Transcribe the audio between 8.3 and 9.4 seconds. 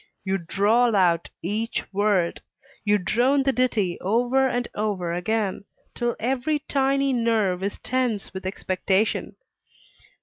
with expectation.